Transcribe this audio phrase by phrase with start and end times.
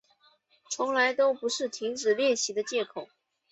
[0.71, 3.07] 从来都不是停止练习的借口